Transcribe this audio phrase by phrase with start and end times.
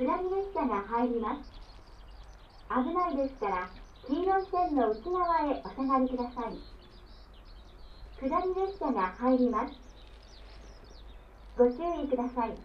[0.00, 1.42] 南列車が入ります。
[2.70, 3.68] 危ないですから、
[4.06, 6.58] 黄色い線の内側へお下がりください。
[8.18, 9.74] 下り列車が入ります。
[11.58, 12.56] ご注意ください。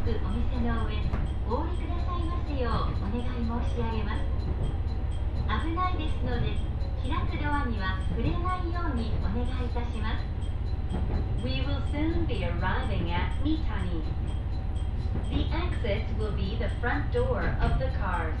[0.00, 0.96] くお店の上
[1.46, 4.24] お降りくださいますようお願い申し上げます
[5.60, 6.56] 危ないですので
[7.04, 10.24] 開くドアには触れないようにお願いいたします
[11.44, 14.00] We will soon be arriving at Mitani
[15.28, 18.40] The exit will be the front door of the cars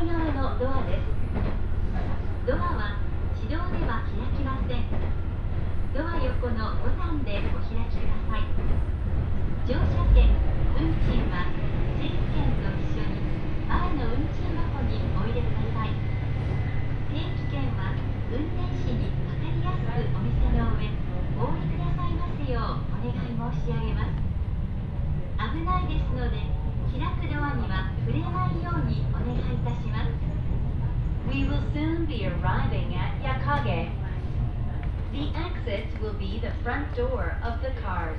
[0.00, 1.04] 左側のドアです。
[2.46, 2.96] ドアは
[3.36, 4.80] 自動では開きません。
[5.92, 8.40] ドア横のボタンでお開きください。
[9.68, 10.32] 乗車券
[10.80, 11.44] 運賃は
[32.26, 33.90] arriving at Yakage.
[35.12, 38.18] The exits will be the front door of the cars.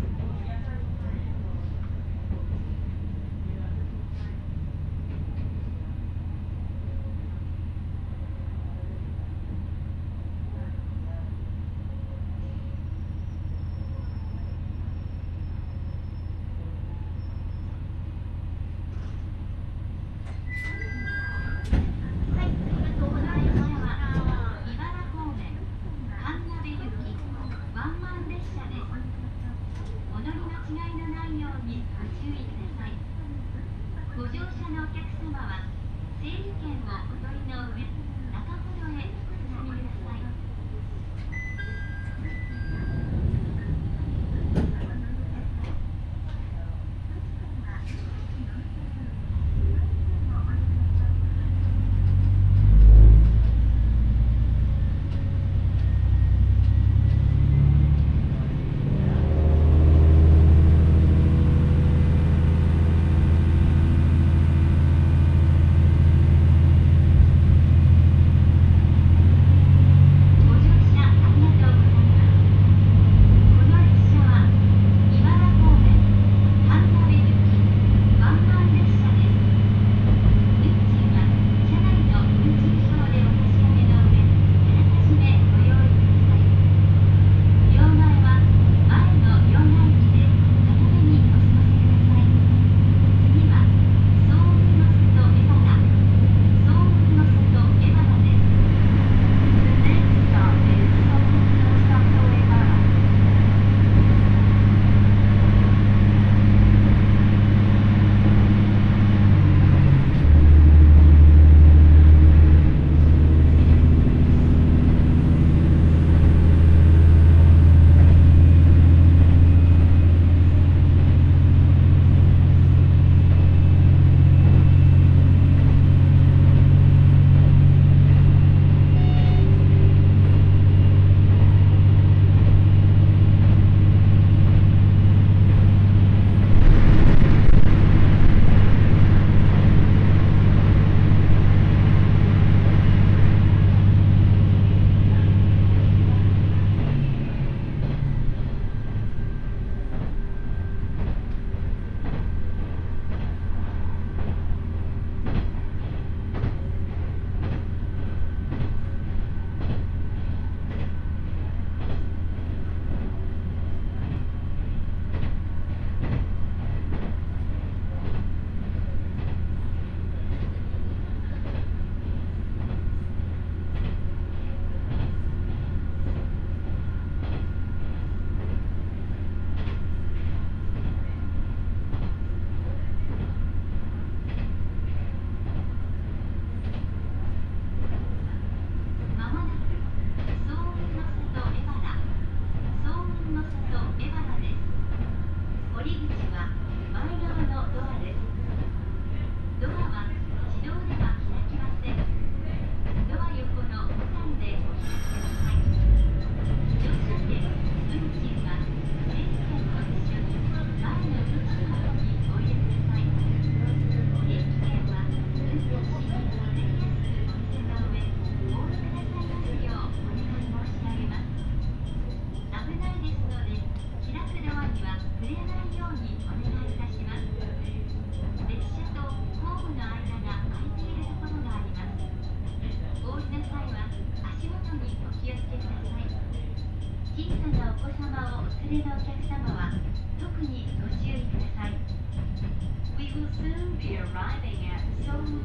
[243.39, 245.41] will be arriving at Sohu.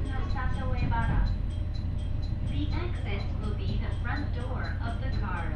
[2.51, 5.53] The exit will be the front door of the car.